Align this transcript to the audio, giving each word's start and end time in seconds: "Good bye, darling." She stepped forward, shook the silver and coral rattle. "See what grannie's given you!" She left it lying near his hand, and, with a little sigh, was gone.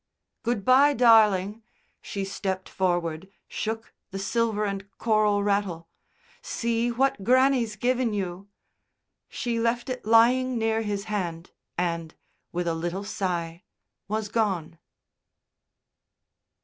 "Good 0.41 0.65
bye, 0.65 0.93
darling." 0.95 1.61
She 2.01 2.25
stepped 2.25 2.67
forward, 2.67 3.29
shook 3.47 3.93
the 4.09 4.17
silver 4.17 4.65
and 4.65 4.89
coral 4.97 5.43
rattle. 5.43 5.89
"See 6.41 6.89
what 6.89 7.23
grannie's 7.23 7.75
given 7.75 8.11
you!" 8.11 8.47
She 9.29 9.59
left 9.59 9.89
it 9.91 10.03
lying 10.03 10.57
near 10.57 10.81
his 10.81 11.03
hand, 11.03 11.51
and, 11.77 12.15
with 12.51 12.67
a 12.67 12.73
little 12.73 13.03
sigh, 13.03 13.61
was 14.07 14.27
gone. 14.27 14.79